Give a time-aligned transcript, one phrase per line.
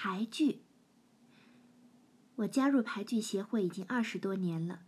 [0.00, 0.60] 牌剧。
[2.36, 4.82] 我加入牌剧协会已经二十多年了，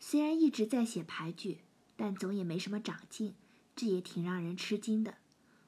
[0.00, 1.60] 虽然一直在写牌剧，
[1.94, 3.36] 但总也没什么长进，
[3.76, 5.18] 这也挺让人吃惊的。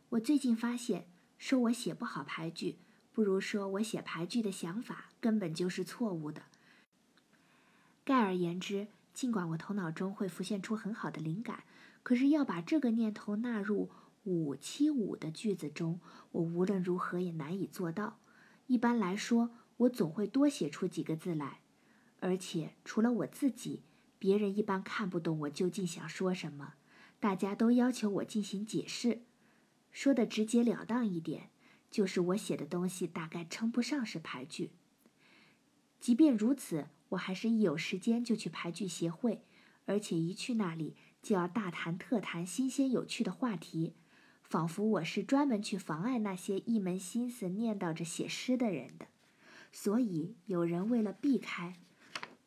[0.09, 1.07] 我最近发现，
[1.39, 2.79] 说我写不好牌剧，
[3.13, 6.43] 不如说我写牌剧的想法根本就是错误的。
[8.05, 11.63] 概而言之，尽管我头脑中会浮现出很好的灵感，
[12.03, 13.91] 可是要把这个念头纳入
[14.25, 16.01] 五七五的句子中，
[16.33, 18.19] 我无论如何也难以做到。
[18.69, 21.61] 一般来说，我总会多写出几个字来，
[22.21, 23.83] 而且除了我自己，
[24.19, 26.75] 别人一般看不懂我究竟想说什么。
[27.19, 29.23] 大家都要求我进行解释，
[29.91, 31.51] 说的直截了当一点，
[31.91, 34.73] 就是我写的东西大概称不上是牌剧。
[35.99, 39.43] 即便如此，我还是一有时间就去牌剧协会，
[39.87, 43.95] 而且一去那里就要大谈特谈新鲜有趣的话题，
[44.49, 49.07] 仿佛我是专门去妨碍那些一门心思念叨着写诗的人的。
[49.71, 51.75] 所以，有人为了避开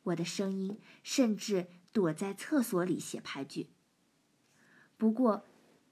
[0.03, 3.67] 我的声音，甚至躲在厕所里写牌剧。
[4.97, 5.45] 不过，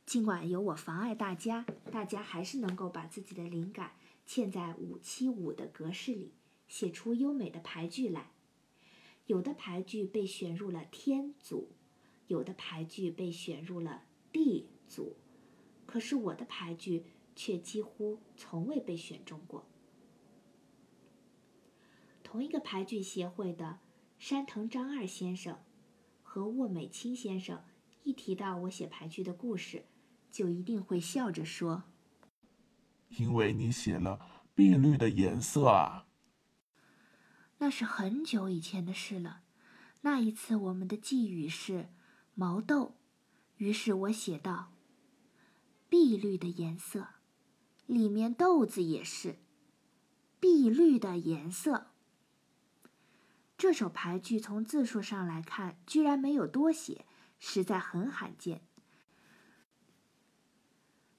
[0.03, 3.92] 尽管有我妨碍大家，大家还是能够把自己的灵感
[4.28, 6.33] 嵌在五七五的格式里，
[6.67, 8.31] 写出优美的牌句来。
[9.28, 11.70] 有的牌句被选入了天组，
[12.26, 15.16] 有的牌句被选入了地组，
[15.90, 17.04] 可是我的牌剧
[17.36, 19.68] 却几乎从未被选中过。
[22.22, 23.80] 同一个牌剧协会的
[24.20, 25.58] 山藤张二先生
[26.22, 27.64] 和沃美清先生，
[28.04, 29.88] 一提到我写牌剧的故事，
[30.30, 31.86] 就一定会笑着说
[33.17, 36.06] ：“因为你写了碧绿的颜色啊。”
[37.58, 39.42] 那是很久以前的事了。
[40.02, 41.90] 那一次，我们的寄语是
[42.36, 42.94] 毛豆，
[43.58, 44.72] 于是我写道
[45.90, 47.08] ：“碧绿的颜色，
[47.88, 49.38] 里面豆子也是
[50.40, 51.88] 碧绿的颜色。”
[53.58, 57.06] 这首牌剧从字数上来看，居然没有多写，
[57.40, 58.61] 实在很罕见。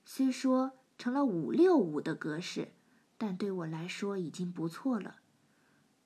[0.07, 2.73] 虽说成了五六五的格式，
[3.19, 5.17] 但对我来说已经不错了。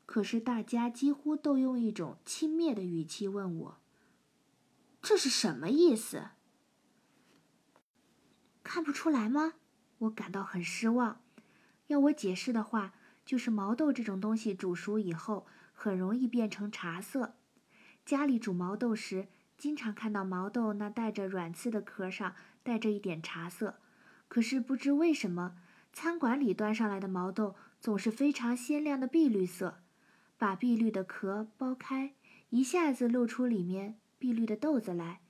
[0.07, 3.79] 可是大家几乎都用一种轻蔑的语气问我
[5.01, 6.31] ：“这是什么意思？”
[8.65, 9.53] 看不出来吗？
[9.99, 11.21] 我感到很失望。
[11.87, 12.95] 要我解释的话，
[13.25, 15.47] 就是毛豆这种东西煮熟以后。
[15.77, 17.35] 很容易变成茶色。
[18.07, 19.27] 家里煮毛豆时，
[19.59, 23.81] 经常看到毛豆那带着软刺的壳上带着一点茶色。
[24.29, 25.57] 可是不知为什么，
[25.93, 29.81] 餐馆里端上来的毛豆总是非常鲜亮的碧绿色。
[30.39, 32.15] 把碧绿的壳剥开，
[32.51, 35.23] 一下子露出里面碧绿的豆子来。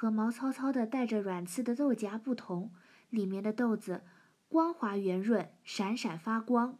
[0.00, 2.72] 和毛糙糙的带着软刺的豆荚不同，
[3.10, 4.04] 里面的豆子
[4.46, 6.78] 光滑圆润，闪闪发光。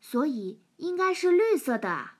[0.00, 0.60] 所以。
[0.76, 2.10] 应该是绿色的。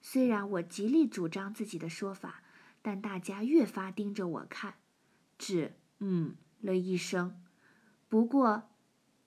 [0.00, 2.42] 虽然我极力主张自己的说法，
[2.80, 4.76] 但大家越发盯着我看，
[5.36, 7.44] 只嗯了一声。
[8.08, 8.70] 不过，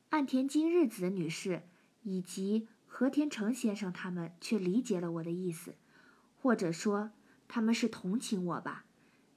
[0.10, 1.68] 岸田今日子女士
[2.02, 5.76] 以及和田成先生他们却理解了我的意思，
[6.36, 7.12] 或者说
[7.48, 8.86] 他们是同情我吧。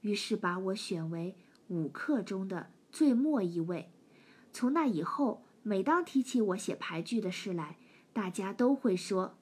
[0.05, 1.35] 于是把我选为
[1.69, 3.91] 五课中的最末一位。
[4.53, 7.79] 从那以后，每当提起我写牌剧的事来，
[8.13, 9.39] 大家都会说，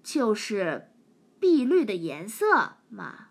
[0.00, 0.92] 就是
[1.40, 3.30] 碧绿的颜色嘛。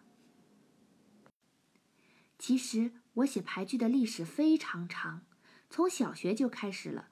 [2.37, 5.21] 其实我写牌剧的历史非常长，
[5.69, 7.07] 从小学就开始了。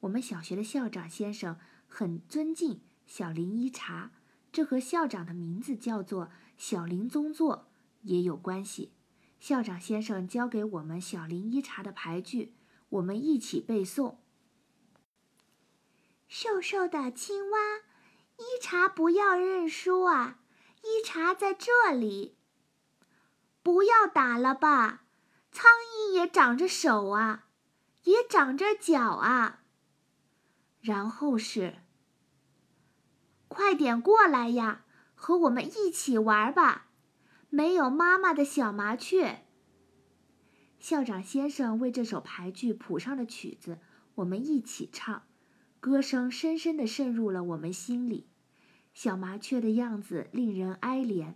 [0.00, 4.10] 我们小学的校长先生很尊敬小林一茶，
[4.50, 7.67] 这和校长的名字叫做小林宗作
[8.02, 8.92] 也有关系。
[9.40, 12.54] 校长先生教给我们小林一茶的牌剧，
[12.88, 14.16] 我们一起背诵。
[16.26, 17.58] 瘦瘦的青蛙，
[18.36, 20.40] 一茶不要认输啊！
[20.82, 22.36] 一茶在这里，
[23.62, 25.04] 不要打了吧！
[25.52, 27.46] 苍蝇也长着手啊，
[28.04, 29.62] 也长着脚啊。
[30.80, 31.78] 然后是，
[33.48, 34.84] 快点过来呀，
[35.14, 36.87] 和我们一起玩吧！
[37.50, 39.44] 没有妈妈的小麻雀。
[40.78, 43.78] 校长先生为这首牌剧谱上了曲子，
[44.16, 45.24] 我们一起唱。
[45.80, 48.26] 歌声深深地渗入了我们心里，
[48.92, 51.34] 小麻雀的样子令人哀怜。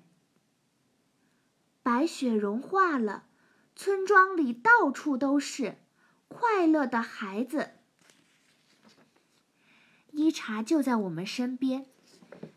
[1.83, 3.27] 白雪融化了，
[3.75, 5.79] 村庄里到处都是
[6.29, 7.71] 快乐的孩子。
[10.11, 11.87] 伊茶就在我们身边。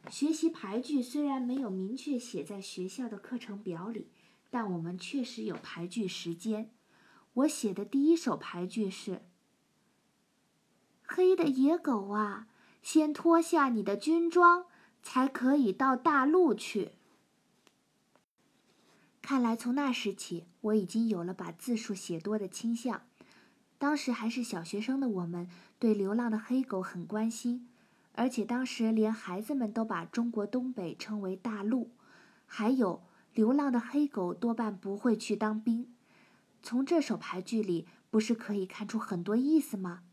[0.09, 4.07] 学习牌剧虽然没有明确写在学校的课程表里，
[4.49, 6.69] 但我们确实有牌剧时间。
[7.33, 9.23] 我写的第一首牌剧是。
[11.07, 12.47] 黑的野狗啊，
[12.81, 14.65] 先脱下你的军装，
[15.03, 16.91] 才可以到大陆去。”
[19.21, 23.01] 看来从那时起，我已经有了把字数写多的倾向。
[23.77, 27.67] 当时还是小学生的我们，对流浪的黑狗很关心，
[28.15, 31.91] 而且当时连孩子们都把中国东北称为大陆。
[32.45, 33.03] 还有，
[33.33, 35.93] 流浪的黑狗多半不会去当兵。
[36.63, 40.03] 从这首牌句里，不是可以看出很多意思吗？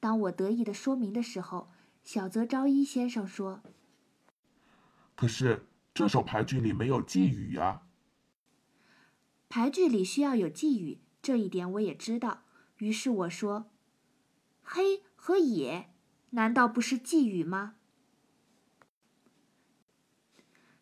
[0.00, 1.70] 当我得意的说明的时候，
[2.02, 3.62] 小泽昭一先生说
[5.14, 7.82] ：“可是这首牌句里没有寄语呀。”
[9.48, 12.42] 牌句里需要有寄语，这一点我也知道。
[12.78, 13.70] 于是我说
[14.62, 15.93] ：“黑和野，
[16.34, 17.76] 难道不是寄语吗？”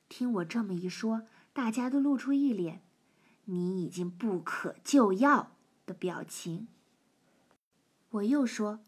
[0.08, 1.22] 听我这么一说，
[1.52, 2.82] 大家都露出一脸
[3.46, 5.56] “你已经不可救药”
[5.86, 6.68] 的表情。
[8.10, 8.80] 我又说：“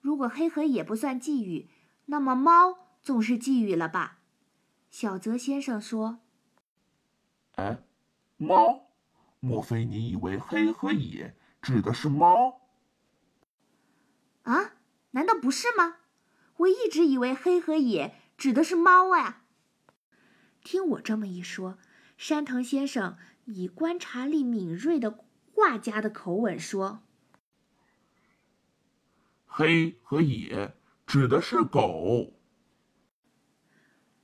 [0.00, 1.68] 如果黑和野不算寄语，
[2.06, 4.20] 那么猫总是寄语了吧？”
[4.88, 6.20] 小泽先生说
[7.56, 7.82] ：“哎，
[8.36, 8.90] 猫？
[9.40, 12.60] 莫非你以为黑和野？”指的是猫
[14.42, 14.74] 啊？
[15.12, 15.98] 难道不是吗？
[16.58, 19.44] 我一直以为黑和野指的是猫啊。
[20.62, 21.78] 听我这么一说，
[22.18, 23.16] 山藤先生
[23.46, 25.24] 以观察力敏锐的
[25.54, 27.02] 画家的口吻说
[29.44, 30.76] ：“黑和野
[31.06, 32.34] 指的是狗。”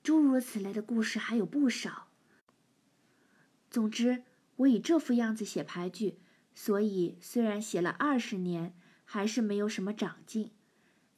[0.03, 2.09] 诸如此类的故事还有不少。
[3.69, 4.23] 总之，
[4.57, 6.21] 我以这副样子写牌句。
[6.55, 8.75] 所以，虽然写了二十年，
[9.05, 10.53] 还是没有什么长进。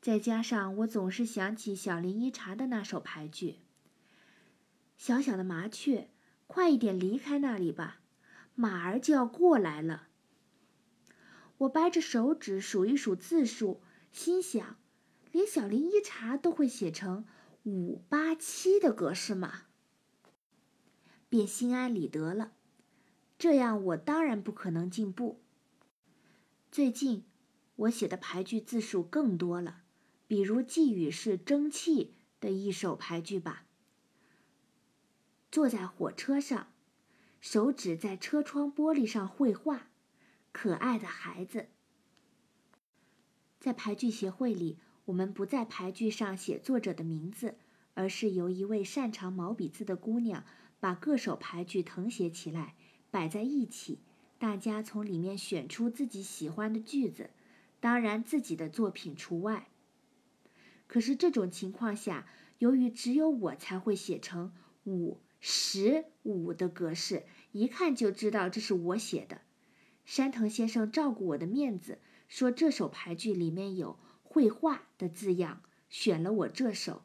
[0.00, 3.58] 再加上我总是想起小林一茶的那首牌句
[4.96, 6.08] ：“小小的麻雀，
[6.46, 8.00] 快一点离开那里吧，
[8.54, 10.08] 马儿就要过来了。”
[11.58, 14.78] 我掰着手指数一数字数，心想：
[15.30, 17.26] 连小林一茶都会写成
[17.64, 19.64] 五八七的格式吗？
[21.28, 22.52] 便心安理得了。
[23.38, 25.42] 这样我当然不可能进步。
[26.72, 27.26] 最近，
[27.76, 29.79] 我写的牌句字数更多了，
[30.30, 33.64] 比如寄语是蒸汽的一首牌句吧。
[35.50, 36.68] 坐在火车上，
[37.40, 39.88] 手指在车窗玻璃上绘画，
[40.52, 41.66] 可爱的孩子。
[43.58, 47.56] 在牌句协会里，我们不在牌句上写作者的名字，
[47.94, 50.44] 而是由一位擅长毛笔字的姑娘
[50.78, 52.76] 把各首牌句誊写起来。
[53.10, 53.98] 摆在一起，
[54.38, 57.30] 大家从里面选出自己喜欢的句子，
[57.80, 59.66] 当然自己的作品除外。
[60.90, 62.26] 可是这种情况下，
[62.58, 64.52] 由于只有我才会写成
[64.82, 69.42] 五十五的格式，一看就知道这是我写的。
[70.04, 77.04] 山藤先生照顾我的面子，说这首牌句里面有绘画的字样，选了我这首。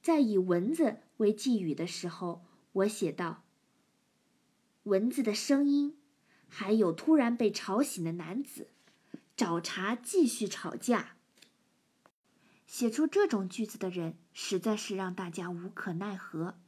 [0.00, 3.42] 在以蚊子为寄语的时候，我写道。
[4.84, 5.96] 蚊子的声音，
[6.46, 8.68] 还有突然被吵醒的男子，
[9.34, 11.16] 找茬继续吵架。
[12.74, 16.58] 写出这种句子的人，实在是让大家无可奈何。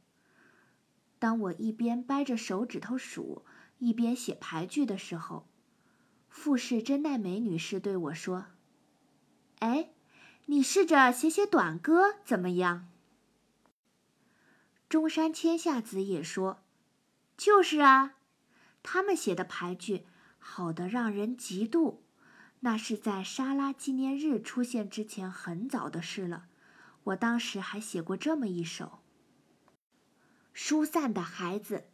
[1.19, 3.43] 当我一边掰着手指头数，
[3.79, 5.49] 一边写牌句的时候，
[6.29, 8.45] 富士真奈美女士对我说
[9.59, 9.89] ：“哎，
[10.45, 12.87] 你试着写写短歌怎么样？”
[14.87, 16.63] 中山千夏子也说。
[17.35, 18.15] 就是啊，
[18.81, 20.05] 他们写的牌句
[20.39, 21.97] 好的让人嫉妒。
[22.67, 26.49] 那是在沙拉纪念日出现之前很早的事了。
[27.05, 28.99] 我当时还写过这么一首：
[30.51, 31.85] 疏散的孩子，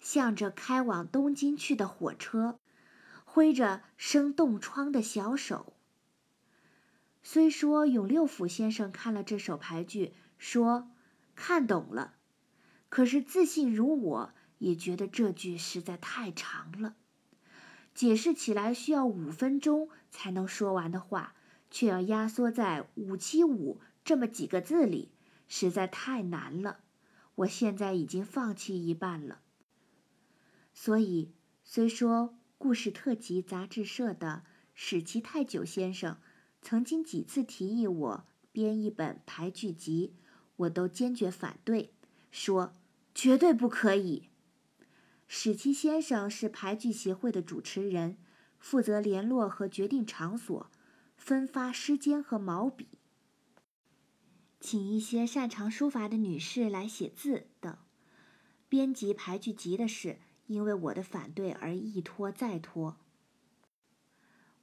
[0.00, 2.58] 向着开往东京去的火车，
[3.24, 5.74] 挥着生冻疮的小手。
[7.22, 10.90] 虽说永六辅先生看了这首牌句，说
[11.36, 12.16] 看懂了，
[12.88, 14.34] 可是自信如我。
[14.58, 16.96] 也觉得这句实在太长了，
[17.98, 21.34] 解释起来需要五分钟才能说完的话，
[21.68, 25.10] 却要压缩在五七五这么几个字里，
[25.48, 26.78] 实在太难了。
[27.34, 29.40] 我现在已经放弃一半了。
[30.72, 31.32] 所以，
[31.64, 36.18] 虽说故事特辑杂志社的史奇泰久先生
[36.62, 40.14] 曾经几次提议我编一本排剧集，
[40.54, 41.92] 我都坚决反对，
[42.30, 42.76] 说
[43.12, 44.28] 绝对不可以。
[45.30, 48.16] 史七先生是排剧协会的主持人，
[48.58, 50.70] 负责联络和决定场所，
[51.16, 52.88] 分发诗笺和毛笔，
[54.58, 57.76] 请一些擅长书法的女士来写字等。
[58.70, 62.96] 编辑排剧集的事，因为我的反对而一拖再拖。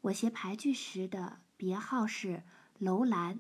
[0.02, 2.42] 我写排剧时的别号是
[2.80, 3.40] 楼兰。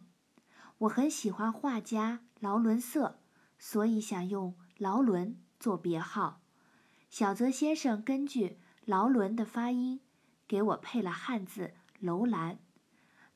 [0.78, 3.20] 我很喜欢画家劳伦瑟，
[3.58, 6.44] 所以想用劳伦做别号。
[7.10, 10.02] 小泽先生根据劳伦的发音，
[10.48, 12.60] 给我配了汉字楼兰。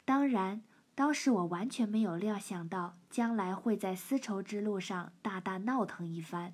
[0.04, 0.64] 当然，
[0.96, 6.54] 当时我完全没有料想到将来会在丝绸之路上大大闹腾一番。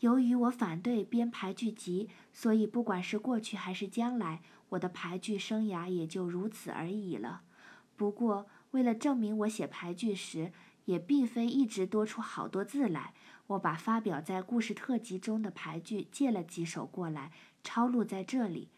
[0.00, 7.42] 由于我反对编排剧集，所以不管是过去还是将来，我的排剧生涯也就如此而已了。
[7.96, 10.52] 不过，为了证明我写排剧时
[10.88, 13.12] 也并非一直多出好多字来，
[13.48, 17.30] 我把发表在故事特辑中的排句借了几首过来，
[17.62, 18.70] 抄录在这里。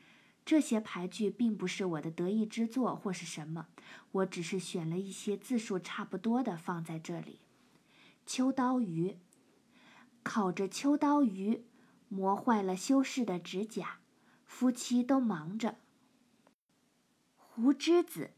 [0.45, 3.69] 这些排句并不是我的得意之作或是什么，
[4.11, 7.39] 我只是选了一些字数差不多的放在这里。
[8.27, 9.17] 秋刀鱼。
[10.25, 11.65] 烤着秋刀鱼，
[12.09, 14.01] 磨坏了修饰的指甲，
[14.45, 15.77] 夫妻都忙着。
[17.37, 18.33] 胡之子，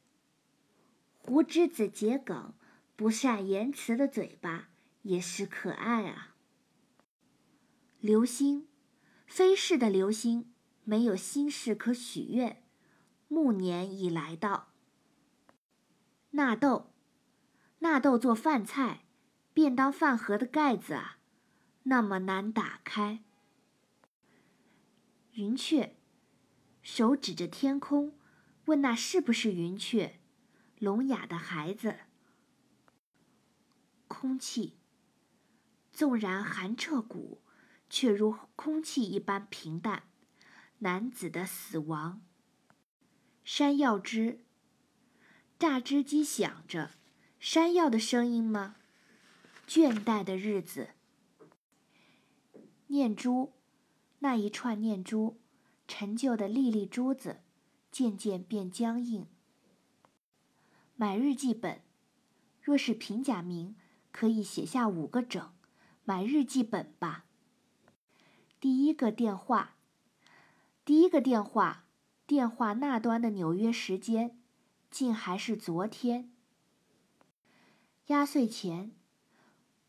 [1.19, 2.53] 胡之子桔梗，
[2.95, 4.69] 不善言辞的嘴巴
[5.03, 6.37] 也是可爱啊。
[8.01, 8.69] 流星，
[9.27, 10.53] 飞逝的流星，
[10.85, 12.63] 没有心事可许愿，
[13.29, 14.69] 暮年已来到。
[16.33, 16.93] 纳豆，
[17.81, 19.05] 纳豆做饭菜，
[19.53, 21.19] 便当饭盒的盖子啊。
[21.85, 23.23] 那么难打开。
[25.33, 25.97] 云雀，
[26.83, 28.13] 手指着天空，
[28.67, 30.21] 问那是不是云雀？
[30.79, 31.97] 聋哑的孩子。
[34.23, 34.77] 空气，
[35.93, 37.43] 纵然寒彻骨，
[37.91, 40.05] 却如空气一般平淡。
[40.79, 42.23] 男子的死亡。
[43.43, 44.45] 山药汁，
[45.59, 46.93] 榨汁机响着，
[47.41, 48.77] 山药的声音吗？
[49.67, 50.91] 倦怠的日子。
[52.87, 53.55] 念珠，
[54.21, 55.41] 那一串念珠，
[55.89, 57.41] 陈旧的粒粒珠子，
[57.91, 59.27] 渐渐变僵硬。
[60.95, 61.83] 买日记本，
[62.63, 63.75] 若是平假名，
[64.13, 65.51] 可以写下五个整。
[66.05, 67.25] 买日记本吧。
[68.61, 69.75] 第一个电话，
[70.85, 71.85] 第一个电话，
[72.27, 74.39] 电话那端的纽约时间，
[74.91, 76.31] 竟还是昨天。
[78.07, 78.93] 压岁钱，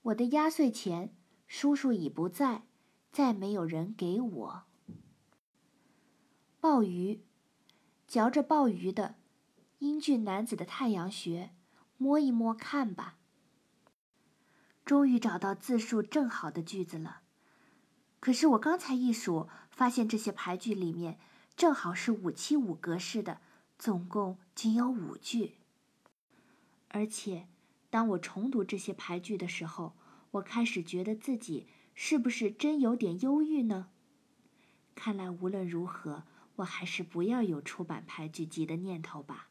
[0.04, 1.14] 我的压岁钱，
[1.48, 2.64] 叔叔已不在。
[3.12, 4.64] 再没有人给我。
[6.60, 7.22] 鲍鱼，
[8.08, 9.18] 嚼着鲍鱼的
[9.78, 11.52] 英俊男子的太阳穴，
[11.98, 13.18] 摸一摸看吧。
[14.86, 17.22] 终于找到字数正好的句子了，
[18.20, 21.20] 可是我刚才一数，发现这些排句里面
[21.56, 23.40] 正好是五七五格式的，
[23.78, 25.56] 总共仅有五句。
[26.90, 27.48] 而且，
[27.90, 29.94] 当我重读这些排句的时候，
[30.32, 31.68] 我开始觉得自己。
[31.96, 33.90] 是不是真有点忧郁呢？
[34.96, 36.24] 看来无论如何，
[36.56, 39.50] 我还是不要有出版排剧集的念头吧。